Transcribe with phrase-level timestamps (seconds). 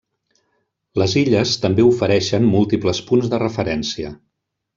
[1.01, 4.13] Les illes també ofereixen múltiples punts de referència.